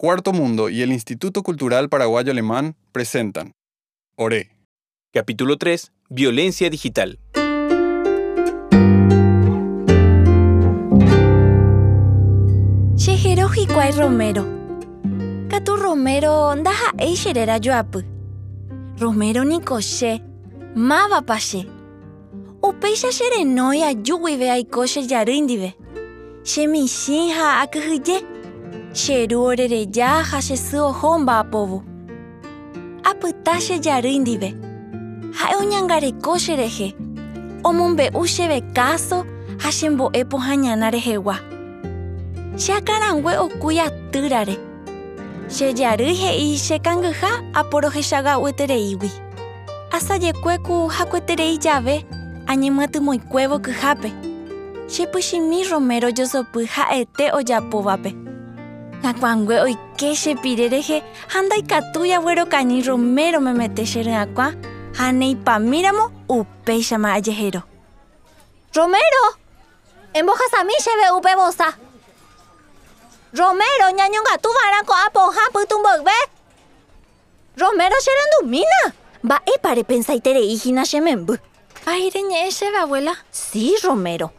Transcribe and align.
Cuarto 0.00 0.32
Mundo 0.32 0.68
y 0.68 0.82
el 0.82 0.92
Instituto 0.92 1.42
Cultural 1.42 1.88
Paraguayo 1.88 2.30
Alemán 2.30 2.76
presentan 2.92 3.56
Oré. 4.16 4.50
Capítulo 5.12 5.56
3. 5.56 5.90
Violencia 6.08 6.70
digital. 6.70 7.18
Shejero 12.94 13.48
hikuái 13.48 13.90
Romero. 13.98 14.46
Katu 15.48 15.74
Romero 15.74 16.54
ndaha'éi 16.54 17.16
cherera 17.16 17.58
joapy. 17.58 18.04
Romero 19.00 19.42
niko 19.42 19.78
che, 19.78 20.22
mávapa 20.76 21.38
che. 21.38 21.66
Upéicha 22.62 23.10
cherenói 23.10 23.82
aju 23.82 24.18
guive 24.18 24.48
aiko 24.48 24.86
chejary 24.86 25.42
Cheru 28.98 29.44
orereja 29.46 30.08
ha 30.28 30.38
chesy 30.42 30.76
oho 30.76 31.18
mba'apovu. 31.18 31.82
Apyta 33.04 33.54
chejary 33.66 34.18
ndive. 34.18 34.50
Ha'e 35.38 35.54
oñangareko 35.56 36.38
cherehe. 36.44 36.88
Omombe'u 37.62 38.26
chéve 38.26 38.58
káso 38.74 39.24
ha 39.62 39.70
chembo'e 39.70 40.24
pohãñana 40.24 40.90
rehegua. 40.90 41.36
Cheakarangue 42.56 43.38
okúi 43.38 43.78
atýrare. 43.78 44.56
Chejary 45.48 46.14
he'i 46.20 46.58
chekangyha 46.58 47.30
aporohechaga'uetereígui. 47.54 49.10
Asajekuéku 49.92 50.88
hakueterei 50.88 51.58
jave 51.58 52.04
añemyatymóikuévo 52.48 53.58
kyhápe. 53.62 54.10
Chepychimi 54.88 55.62
Romero 55.70 56.10
josopy 56.10 56.66
ha'ete 56.66 57.30
ojapóvape. 58.98 59.02
Ngakuangue 59.02 59.60
oike 59.60 60.14
chepire 60.14 60.68
rehe 60.68 61.02
ha 61.28 61.42
ndaikatúi 61.42 62.12
aguerokañy 62.12 62.82
Romero 62.86 63.40
memete 63.40 63.84
che 63.84 64.02
ry'akua 64.02 64.54
ha 64.98 65.12
neipamíramo 65.12 66.10
upéichama 66.28 67.14
ajehero. 67.14 67.62
Romero! 68.74 69.36
Embojasami 70.14 70.74
chéve 70.80 71.10
upe 71.16 71.34
vosa. 71.36 71.76
Romero 73.32 73.86
ñañongatúvarãko 73.92 74.94
apohã 75.06 75.42
pytumboyve. 75.52 76.18
Romero 77.56 77.96
cherendumína. 78.00 78.94
Mba'épa 79.22 79.74
repensaiterei 79.74 80.58
che 80.58 81.00
memby. 81.00 81.34
Ay, 81.86 82.10
reñe'ẽ 82.10 82.50
chéve 82.50 82.78
abuela. 82.78 83.12
Sí, 83.30 83.74
Romero. 83.82 84.30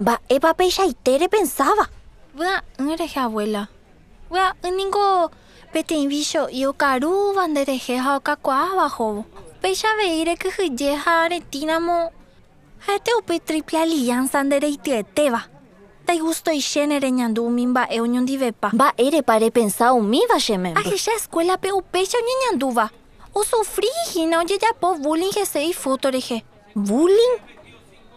Mba'épa 0.00 0.54
peichaite 0.54 1.18
repensaba. 1.18 1.88
Vy'a'ỹ 2.34 2.96
rehe 2.96 3.18
abuela. 3.20 3.68
Vy'a'ỹ 4.30 4.70
ningo 4.74 5.30
peteĩ 5.72 6.06
vicho'i 6.10 6.66
okarúva 6.66 7.46
nderehe 7.48 7.96
ha 7.96 8.16
okakuaáva 8.16 8.88
hóvo. 8.96 9.24
Péichavei 9.62 10.24
rekyhyje 10.24 10.94
ha 11.02 11.28
retíramo 11.28 12.10
ha'ete 12.86 13.14
upe 13.18 13.38
triple 13.38 13.78
alianza 13.78 14.42
ndereityetéva. 14.42 15.42
Ndaigustoichéne 16.04 16.98
reñandu 17.00 17.46
umi 17.46 17.66
mba'e 17.66 18.00
oñondivepa. 18.00 18.70
Mba'érepa 18.72 19.38
repensa 19.38 19.92
umíva 19.92 20.38
che 20.38 20.56
memby. 20.58 20.80
Ahecha 20.80 21.12
escuelape 21.14 21.72
upéicha 21.72 22.18
oñeñandúva. 22.18 22.90
Osufríhína 23.34 24.38
ojejapo 24.40 24.94
bullying 25.02 25.34
hese'i 25.34 25.72
foto 25.72 26.10
rehe. 26.10 26.44
Bullying? 26.74 27.36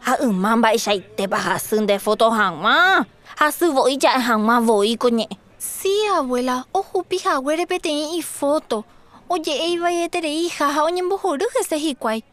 Ha 0.06 0.18
yma 0.22 0.56
mba'eichaitépa 0.56 1.38
hasy 1.38 1.82
nde 1.82 2.00
foto 2.00 2.30
hag̃ua. 2.30 3.06
Hasyvoi 3.40 3.98
ja'e 3.98 4.22
hag̃uavoi 4.28 4.98
ñe'ẽ. 5.18 5.49
Sí, 5.60 5.92
abuela. 6.16 6.66
Ohupihague 6.72 7.66
peteĩ 7.68 8.18
ifoto. 8.18 8.86
Oje'eivaieterei 9.30 10.50
ha 10.58 10.84
oñembohory 10.84 11.46
hese 11.56 11.78
hikuái. 11.78 12.24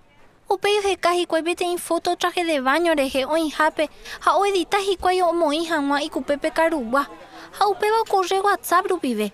Upéi 0.49 0.79
oheka 0.79 1.11
hikuái 1.11 1.43
peteĩ 1.43 1.79
foto 1.79 2.15
traje 2.17 2.45
de 2.45 2.61
baño 2.61 2.95
rehe 2.95 3.25
oĩhápe 3.27 3.89
ha 4.21 4.37
oedita 4.37 4.79
hikuái 4.79 5.23
omoĩ 5.23 5.67
hag̃ua 5.69 6.03
ikupépe 6.07 6.51
karugua. 6.55 7.07
Ha 7.59 7.67
upéva 7.67 8.01
okorre 8.01 8.41
WhatsApp 8.41 8.87
rupive. 8.91 9.33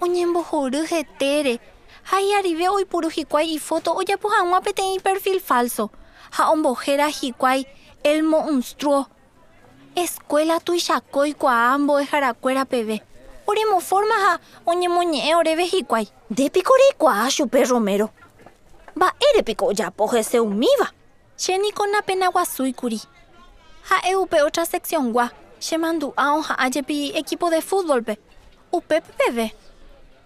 Oñembohory 0.00 0.86
hetére. 0.90 1.58
Ha 2.04 2.16
hi'arive 2.18 2.68
oipuru 2.68 3.08
hikuái 3.08 3.54
ifoto 3.54 3.92
ojapo 3.92 4.28
hag̃ua 4.28 4.60
peteĩ 4.60 5.00
perfil 5.02 5.40
falso. 5.40 5.90
Ha 6.30 6.50
ombohéra 6.52 7.08
hikuái 7.08 7.66
el 8.02 8.22
monstruo. 8.22 9.06
Escuela 9.94 10.60
tuichakói 10.60 11.34
kuaa 11.34 11.78
mbo'eharakuéra 11.78 12.64
peve. 12.64 13.00
Oremoforma 13.00 13.15
ha 13.46 14.40
oñemoñe'ẽ 14.66 15.34
oréve 15.36 15.64
hikuái. 15.64 16.08
Ndépiko 16.30 16.72
reikuaa 16.74 17.30
chupe 17.30 17.64
Romero. 17.64 18.10
Mba'érepiko 18.96 19.66
ojapo 19.66 20.06
hese 20.06 20.40
umíva. 20.40 20.90
Chéniko 21.36 21.86
napena 21.86 22.30
guasúikuri. 22.30 23.00
Ha'e 23.90 24.14
upe 24.16 24.42
otra 24.42 24.64
seccióngua 24.64 25.30
chemandu'a 25.60 26.34
oha'ãjepi 26.38 27.12
equipo 27.14 27.50
de 27.50 27.60
fútbolpe. 27.60 28.18
Upépe 28.72 29.12
peve. 29.18 29.54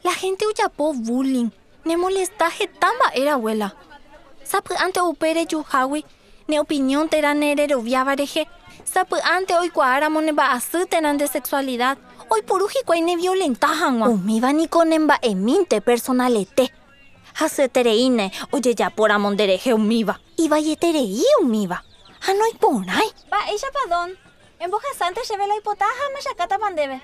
La 0.04 0.12
gente 0.12 0.46
ojapo 0.46 0.92
bullying. 0.92 1.50
Ne 1.84 1.96
molesta 1.96 2.48
heta 2.48 2.92
mba'ére 2.94 3.30
abuela. 3.30 3.72
Sapy'ánte 4.44 5.00
upe 5.00 5.34
rejuhágui 5.34 6.04
ne 6.48 6.60
opinión 6.60 7.08
térã 7.08 7.34
ne 7.34 7.54
reroviáva 7.54 8.14
rehe. 8.14 8.46
Sapy'ánte 8.84 9.54
oikuaáramo 9.58 10.20
ne 10.20 10.32
mba'asy 10.32 10.86
térã 10.86 11.12
nde 11.12 11.26
sexualidad. 11.26 11.98
Oipuru 12.30 12.66
hikuái 12.68 13.00
ne 13.02 13.16
violenta 13.16 13.66
hag̃ua. 13.66 14.08
Umíva 14.08 14.52
niko 14.52 14.84
ne 14.84 14.98
mba'emínte 14.98 15.80
personalete. 15.80 16.68
Hasyetereíne 17.34 18.30
ojejapóramo 18.52 19.30
nderehe 19.30 19.72
umíva. 19.72 20.14
Ivaieterei 20.38 21.24
umíva. 21.42 21.78
Ha 22.20 22.32
noiporãi. 22.32 23.08
Mba'éichapa 23.26 23.82
don. 23.90 24.10
Embojasánte 24.60 25.20
chéve 25.26 25.46
la 25.46 25.54
oipota 25.54 25.84
ha 25.84 26.04
mechakátapa 26.14 26.70
ndéve. 26.70 27.00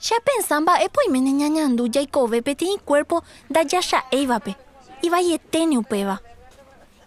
Cheapensa 0.00 0.60
mba'épa 0.60 1.00
oiméne 1.00 1.30
ñañandu 1.32 1.88
jaikove 1.94 2.40
peteĩ 2.42 2.78
cuerpo 2.84 3.22
ndajacha'éivape. 3.50 4.54
Ivaietére 5.02 5.76
upéva. 5.78 6.18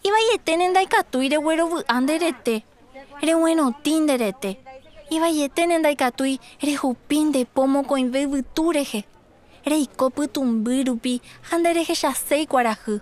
Ivaietére 0.04 0.68
ndaikatúi 0.68 1.30
reguerovy'a 1.30 2.02
nderete. 2.02 2.64
Reg̃uenotĩ 3.22 4.00
nderete. 4.00 4.58
Ivaietére 5.12 5.76
ndaikatúi 5.78 6.40
rehupi 6.64 7.18
ndepo 7.28 7.66
mokõive 7.68 8.22
yvytu 8.24 8.72
rehe. 8.72 9.02
Reiko 9.68 10.10
pytumby 10.10 10.84
rupi 10.88 11.20
ha 11.50 11.58
nderehechaséi 11.60 12.48
kuarahy. 12.48 13.02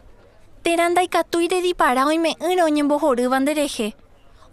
Térã 0.63 0.89
ndaikatúi 0.89 1.47
redipara 1.47 2.05
oime'ỹre 2.09 2.63
oñembohorýva 2.65 3.39
nderehe. 3.39 3.93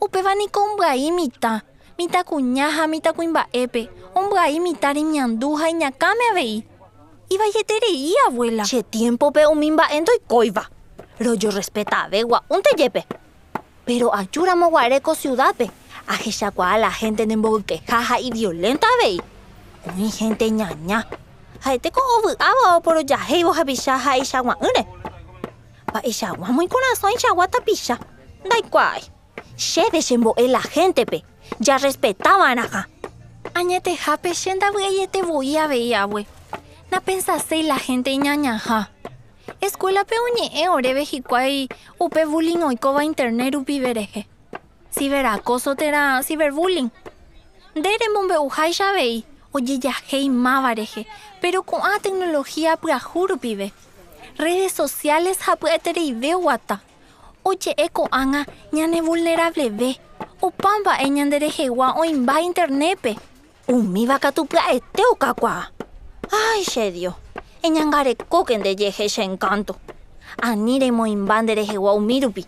Upéva 0.05 0.34
niko 0.37 0.61
ombya'i 0.61 1.09
mitã, 1.12 1.62
mitãkuña 1.99 2.69
ha 2.77 2.84
mitãkuimba'épe. 2.87 3.88
Ombya'i 4.15 4.61
mitã 4.61 4.93
remiandu 4.93 5.56
ha 5.56 5.71
iñakáme 5.71 6.25
avei. 6.31 6.65
Ivaieterei 7.31 8.12
abuela. 8.27 8.65
Che 8.65 8.83
tiempope 8.83 9.47
umi 9.47 9.71
mba'e 9.71 10.00
ndoikóiva. 10.00 10.69
Royo 11.21 11.50
respetave 11.50 12.23
gua'úntejépe. 12.23 13.03
Pero 13.87 14.12
ajúramo 14.15 14.69
guareko 14.69 15.15
ciudadpe. 15.15 15.71
Ahechakuaa 16.06 16.78
la 16.78 16.91
gente 16.91 17.27
nembovykeha 17.27 18.00
ha 18.09 18.19
iviolenta 18.21 18.87
avei. 18.94 19.21
Oĩ 19.87 20.11
gente 20.19 20.50
ñaña. 20.50 21.05
Ha'éteko 21.65 22.00
ovy'áva 22.17 22.77
oporojahéivo 22.77 23.53
hapicha 23.53 23.99
ha 23.99 24.17
ichagua'ỹre. 24.19 24.83
Mba'eichagua 25.91 26.49
muy 26.53 26.69
corazón 26.69 27.12
ichagua 27.12 27.49
tapicha. 27.49 27.99
Ndaikuaái. 28.44 29.03
Chéve 29.56 30.03
chembo'e 30.03 30.49
la 30.49 30.61
gentepe. 30.61 31.22
Ja 31.61 31.78
respetáva'arãha. 31.78 32.87
Añetehápe 33.55 34.31
che 34.34 34.55
ndavy'aietevoi 34.55 35.56
avei 35.59 35.94
abue. 35.94 36.27
Napensaséi 36.91 37.62
la 37.62 37.79
gente 37.79 38.11
iñañaha. 38.11 38.88
Escuelape 39.61 40.14
oñe'ẽ 40.26 40.69
oréve 40.69 41.05
hikuái 41.05 41.69
upe 41.99 42.26
bullying 42.26 42.62
oikóva 42.62 43.05
internet 43.05 43.55
rupive 43.55 43.94
rehe. 43.94 44.26
Ciberacoso 44.96 45.76
térã 45.76 46.22
ciberbullying. 46.22 46.88
Nde 47.76 47.90
remombe'uháicha 48.00 48.88
avei 48.88 49.25
ojejahéi 49.52 50.31
máva 50.31 50.72
rehe, 50.72 51.04
pero 51.40 51.60
ko'ã 51.62 52.00
tecnología 52.00 52.81
pyahu 52.81 53.26
rupive. 53.28 53.72
Redes 54.38 54.72
sociales 54.72 55.37
ha 55.44 55.56
py'etereive 55.56 56.34
oguata. 56.34 56.81
Oje'e 57.44 57.88
ko'ág̃a 57.93 58.48
ñane 58.72 59.04
vulnerableve. 59.04 60.00
Opa 60.40 60.81
mba'e 60.81 61.06
ñanderehegua 61.12 62.00
oĩmba 62.00 62.40
internetpe. 62.40 63.16
Umíva 63.69 64.16
katu 64.19 64.48
pya'ete 64.48 65.02
okakuaa. 65.12 65.69
Ay, 66.32 66.64
che 66.64 66.90
Dios. 66.90 67.14
Eñangarekóke 67.62 68.56
ndejehe 68.56 69.08
che 69.12 69.22
encanto. 69.22 69.76
Ani 70.40 70.81
remoĩmba 70.81 71.43
nderehegua 71.43 71.93
umi 71.93 72.20
rupi. 72.20 72.46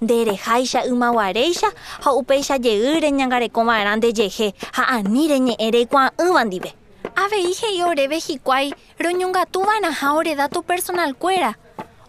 Ndereháicha 0.00 0.84
ymaguaréicha 0.84 1.68
ha 2.04 2.12
upéicha 2.12 2.58
jey 2.58 3.00
reñangarekova'erã 3.00 3.96
ndejehe 3.96 4.54
ha 4.72 4.82
ani 4.96 5.28
reñe'ẽ 5.28 5.70
reikuaa'ỹva 5.70 6.44
ndive 6.44 6.74
Ave 7.16 7.40
hije 7.40 7.72
y 7.72 7.82
ore 7.82 8.06
vejicuay, 8.06 8.72
roñongatuban 8.96 9.84
a 9.84 10.14
ore 10.14 10.36
dato 10.36 10.62
personal 10.62 11.16
cuera. 11.16 11.58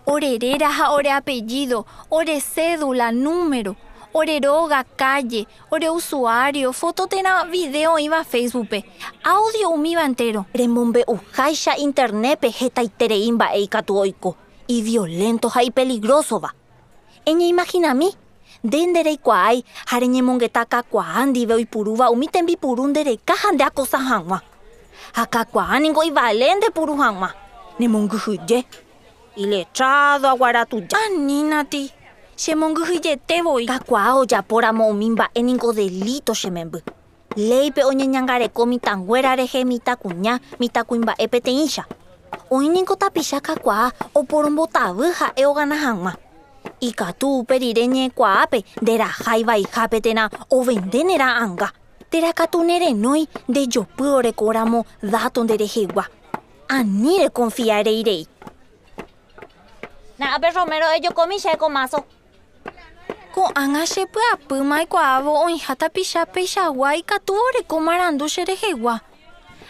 Orerera 0.05 0.69
a 0.69 0.91
ore 0.91 1.09
apellido, 1.11 1.87
ore 2.09 2.39
cédula, 2.41 3.11
número, 3.11 3.75
oreroga, 4.13 4.83
calle, 4.83 5.47
ore 5.69 5.89
usuario, 5.89 6.73
foto 6.73 7.07
tena 7.07 7.43
video 7.45 7.97
iba 7.97 8.19
a 8.19 8.23
Facebook, 8.23 8.67
pe. 8.69 8.85
audio 9.23 9.69
umiba 9.69 10.05
entero. 10.05 10.45
Remombe 10.53 11.03
ujaisha 11.07 11.77
internet 11.77 12.39
pe 12.39 12.51
jeta 12.51 12.83
itereimba 12.83 13.55
e 13.55 13.67
oiko. 13.87 14.35
Y 14.67 14.83
violento 14.83 15.51
y 15.59 15.71
peligroso 15.71 16.39
va. 17.25 17.31
Eña 17.31 17.45
imagina 17.45 17.93
mí. 17.93 18.09
Dendere 18.63 19.17
kuai, 19.17 19.63
hareñe 19.87 20.21
mongetaka 20.21 20.83
kuandi 20.83 21.45
veo 21.45 21.59
ipuruva 21.59 22.09
umitembi 22.11 22.57
purundere 22.57 23.17
kahande 23.25 23.63
akosa 23.63 23.97
hangwa. 23.97 24.41
Akakuan 25.15 25.85
ingoi 25.85 26.11
valente 26.11 26.69
puru 26.71 26.97
hangwa. 26.97 27.33
Nemonguhuye. 27.79 28.65
Iletrado 29.35 30.27
aguaratuya. 30.27 30.87
Aninati. 31.05 31.91
Shemonguhuye 32.35 33.17
te 33.25 33.41
voy. 33.41 33.65
Kakuao 33.65 34.25
ya 34.29 34.41
pora 34.41 34.73
momimba 34.73 35.29
eningo 35.33 35.71
delito 35.73 36.33
shemembu. 36.33 36.81
Leipe 37.35 37.83
oñeñangareko 37.83 38.65
mitanguerareje 38.65 39.63
mitakuña 39.63 40.39
mitakuimba 40.59 41.15
epete 41.17 41.51
insha. 41.51 41.85
Oininko 42.51 42.95
tapisha 42.95 43.39
kakua 43.39 43.91
oporombotavy 44.15 45.11
ha'e 45.13 45.45
ogana 45.45 45.75
hag̃ua. 45.75 46.13
Ikatu 46.81 47.39
uperire 47.39 47.87
ñekuaape 47.87 48.63
nderahái 48.81 49.43
vaichápetena 49.43 50.29
ovendénera 50.51 51.35
anga. 51.43 51.69
Terakatu 52.09 52.63
nerenói 52.63 53.27
ndejopy 53.47 54.03
orekóramo 54.03 54.85
dato 55.03 55.43
nderehegua. 55.43 56.05
Aníre 56.69 57.29
confiareirei. 57.29 58.27
Na'ápe 60.19 60.49
Romero 60.55 60.87
ejokomi 60.97 61.39
chéko 61.39 61.69
maso. 61.69 61.99
Ko'ág̃a 63.35 63.83
chepy'apy 63.93 64.57
maikuaávo 64.71 65.31
oĩha 65.45 65.75
tapicha 65.75 66.25
peichagua 66.25 66.95
ikatu 66.95 67.33
oreko 67.33 67.79
marandu 67.79 68.25
cherehegua. 68.29 68.99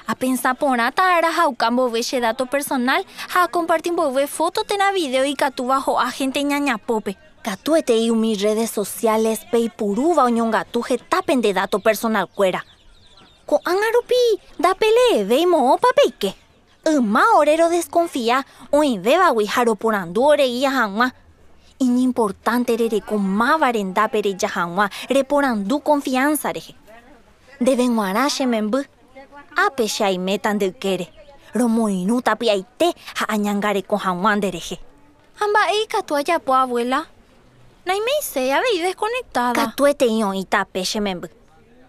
Apensa 0.09 0.56
porã 0.56 0.89
ta'arahauka 0.91 1.69
mbove 1.69 2.01
che 2.01 2.19
dato 2.19 2.47
personal 2.47 3.03
ha 3.35 3.47
compartir 3.47 3.91
mbove 3.94 4.25
foto 4.25 4.63
tena 4.65 4.91
video 4.91 5.23
ikatúva 5.23 5.77
ho'a 5.85 6.09
gente 6.09 6.41
ñañapópe. 6.41 7.15
Katuetei 7.44 8.09
umi 8.09 8.33
redes 8.35 8.71
sociales 8.71 9.45
pe 9.51 9.59
ipurúva 9.59 10.23
oñongatu 10.23 10.81
hetápe 10.81 11.35
nde 11.35 11.53
dato 11.53 11.77
personal 11.77 12.25
kuéra. 12.25 12.65
Ko'ág̃a 13.45 13.89
rupi 13.94 14.41
ndapelevéi 14.57 15.45
moõpa 15.45 15.94
peike. 15.95 16.33
Yma 16.89 17.38
orero 17.38 17.69
desconfía 17.69 18.44
oĩvévagui 18.71 19.45
ha 19.45 19.63
roporandu 19.63 20.23
orei 20.25 20.65
hag̃ua. 20.65 21.11
Inimportante 21.79 22.75
rereko 22.75 23.17
mávare 23.17 23.83
ndápe 23.83 24.21
reja 24.21 24.50
hag̃ua 24.50 24.89
reporandu 25.09 25.79
confianza 25.85 26.50
rehe. 26.51 26.73
Ndeveg̃uarã 27.61 28.25
chememby 28.29 28.79
ápe 28.79 28.99
che 29.88 30.03
aiméta 30.03 30.53
ndykére. 30.53 31.07
Romoirũ 31.53 32.21
tapiaite 32.21 32.94
ha 33.15 33.25
añangareko 33.27 33.97
hag̃ua 33.97 34.35
nderehe. 34.35 34.77
Ha 35.39 35.47
mba'e 35.47 35.83
ikatu 35.83 36.15
ajapo 36.15 36.53
abuela. 36.53 37.06
Naimeiséi 37.85 38.51
avei 38.51 38.81
desconectada. 38.81 39.53
Katuetei 39.53 40.23
oĩta 40.23 40.65
pe 40.65 40.83
chememby. 40.83 41.27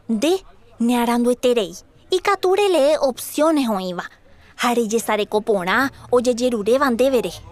Nde 0.08 0.42
nearandueterei. 0.80 1.74
Ikatu 2.10 2.54
relee 2.54 2.98
opciones 2.98 3.68
oĩva. 3.68 4.04
Ha 4.56 4.74
rejesareko 4.74 5.40
porã 5.40 5.90
ojejeruréva 6.10 6.90
ndéve 6.90 7.20
rehe. 7.20 7.42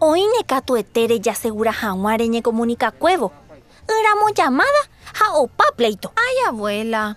Oĩne 0.00 0.42
katuete 0.46 1.06
rejasegura 1.06 1.72
hag̃ua 1.72 2.16
reñecomunicakuévo. 2.16 3.30
Yramo 3.88 4.28
llamada 4.36 4.82
ha 5.14 5.32
opa 5.38 5.64
pleito. 5.76 6.12
Ay, 6.16 6.48
abuela. 6.48 7.16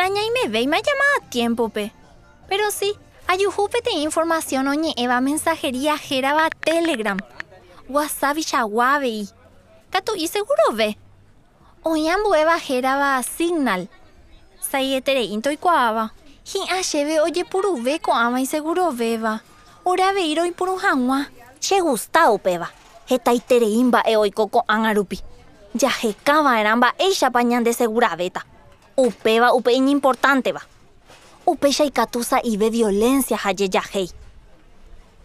Nañaimevéi 0.00 0.66
me 0.66 0.80
llamada 0.80 1.16
a 1.18 1.28
tiempope. 1.28 1.92
Pero 2.48 2.70
sí, 2.70 2.94
ayujupe 3.26 3.82
te 3.82 3.90
información 3.90 4.66
oñe'ẽva 4.66 5.20
mensajería 5.20 5.94
hérava 5.94 6.48
Telegram. 6.48 7.18
WhatsApp 7.86 8.38
ichaguávei. 8.38 9.28
Katu'i 9.90 10.26
segurove. 10.26 10.96
Oñambuéva 11.84 12.56
hérava 12.56 13.22
Signal. 13.22 13.90
Saieterei 14.70 15.36
ntoikuaáva. 15.36 16.14
Hi'ã 16.48 16.80
chéve 16.82 17.20
ojepuruve 17.20 18.00
ko'ãva 18.00 18.40
insegurovéva. 18.40 19.42
Oravei 19.84 20.34
roipuru 20.34 20.78
hag̃ua. 20.80 21.26
Che 21.60 21.76
Gustaopéva. 21.80 22.68
Hetaiterei 23.10 23.84
mba'e 23.84 24.16
oiko 24.16 24.48
ko'ág̃a 24.48 24.94
rupi. 24.96 25.18
Jahekava'erã 25.76 26.72
mba'éichapa 26.76 27.42
ñandeseguravéta. 27.42 28.40
Upéva 28.40 28.59
upe 28.96 29.72
inimportánteva. 29.72 30.60
Upéicha 31.46 31.84
ikatu 31.84 32.22
sa'ive 32.22 32.70
violencia 32.70 33.36
ha 33.36 33.52
jejahéi. 33.52 34.10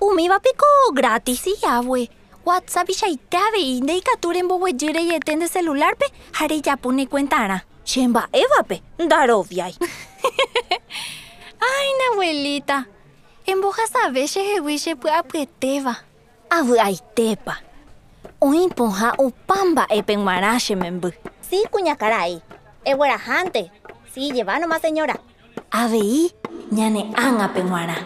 Umívapiko 0.02 0.66
gratis 0.94 1.46
iávue. 1.48 2.10
WhatsApp 2.46 2.90
ichaite 2.90 3.38
avei 3.38 3.82
ndeikatu 3.82 4.32
remboguejy 4.32 4.92
reiete 4.94 5.36
nde 5.36 5.48
celularpe 5.48 6.06
ha 6.32 6.48
rejapúne 6.48 7.06
cuentarã. 7.08 7.60
Che 7.86 8.08
mba'évape 8.08 8.82
ndaroviái. 9.00 9.76
Ay, 11.70 11.90
abuelita. 12.12 12.86
Embojasave 13.46 14.28
chehegui 14.28 14.80
chepy'apyetéva. 14.80 15.96
Avy'aitépa. 16.50 17.56
Oĩpohã 18.42 19.14
opa 19.18 19.66
mba'épe 19.66 20.16
g̃uarã 20.16 20.60
chememby. 20.60 21.14
Sí, 21.50 21.66
kuñakarai. 22.86 22.94
Eguerahánte. 22.94 23.72
Sí, 24.14 24.32
lleva 24.32 24.60
nomás, 24.60 24.82
señora. 24.82 25.20
Avei 25.72 26.32
ñane'ãngape 26.72 27.62
g̃uarã. 27.64 27.98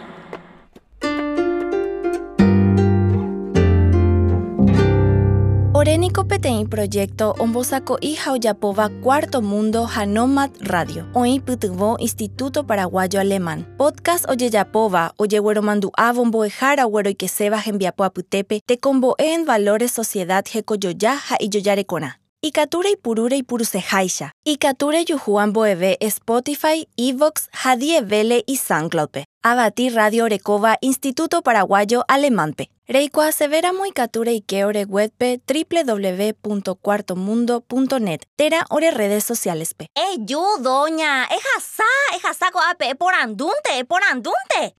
Oréniko 5.72 6.24
peteĩ 6.24 6.68
proyecto 6.68 7.34
ombosako'i 7.38 8.14
ha 8.16 8.32
ojapóva 8.32 8.90
Cuarto 9.02 9.40
Mundo 9.40 9.86
ha 9.86 10.04
Nomad 10.04 10.50
Radio. 10.60 11.06
Oĩ 11.14 11.40
pytyvõ 11.40 11.96
Instituto 12.00 12.64
Paraguayo 12.64 13.20
Alemán. 13.20 13.64
Podcast 13.78 14.28
ojejapóva 14.28 15.12
ojegueromandu'ávo 15.16 16.24
mbo'ehára 16.24 16.84
gueroikeséva 16.84 17.56
hembiapo 17.56 18.04
apytépe 18.04 18.60
tekombo'e 18.66 19.32
en 19.34 19.46
valores 19.46 19.92
sociedad 19.92 20.44
hekojoja 20.44 21.16
ha 21.16 21.36
ijojarekorã. 21.40 22.19
Ikature 22.42 22.90
ipurúre 22.96 23.36
ipuruseháicha. 23.36 24.32
Ikature 24.44 25.04
juhu 25.04 25.38
ambo'eve 25.40 25.98
Spotify, 26.00 26.88
Evox 26.96 27.48
ha 27.52 27.76
Dievele 27.76 28.44
y 28.46 28.56
SoundCloudpe. 28.56 29.24
Avati 29.42 29.90
Radio 29.90 30.24
Orekova 30.24 30.78
Instituto 30.80 31.42
Paraguayo 31.42 32.04
Alemánpe. 32.08 32.70
Reikuaasevéramo 32.88 33.86
ikature 33.86 34.32
ike 34.34 34.64
ore 34.64 34.84
webpe 34.84 35.40
www.cuartomundo.net. 35.46 38.22
Tera 38.36 38.66
ore 38.70 38.90
redes 38.90 39.24
socialespe. 39.24 39.86
¡Eh, 39.94 40.16
yo, 40.20 40.56
doña! 40.60 41.24
¡Ejasá! 41.24 41.84
¡Ejasá 42.16 42.50
coape! 42.50 42.94
¡Por 42.96 43.14
andunte! 43.14 43.84
¡Por 43.86 44.02
andunte! 44.10 44.68